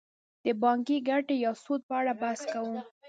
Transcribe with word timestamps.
د 0.43 0.45
بانکي 0.61 0.97
ګټې 1.09 1.35
یا 1.45 1.51
سود 1.63 1.81
په 1.89 1.93
اړه 1.99 2.13
بحث 2.21 2.41
کوو 2.53 2.77